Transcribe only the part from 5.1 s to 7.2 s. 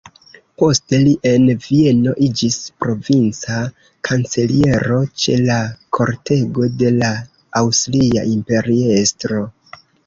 ĉe la kortego de la